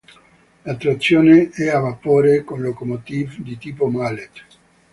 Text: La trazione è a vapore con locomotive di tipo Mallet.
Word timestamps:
La 0.65 0.75
trazione 0.77 1.51
è 1.51 1.67
a 1.69 1.77
vapore 1.77 2.43
con 2.43 2.59
locomotive 2.59 3.35
di 3.37 3.59
tipo 3.59 3.85
Mallet. 3.85 4.45